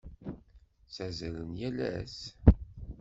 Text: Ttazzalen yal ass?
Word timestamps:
Ttazzalen 0.87 1.49
yal 1.59 1.77
ass? 1.99 2.17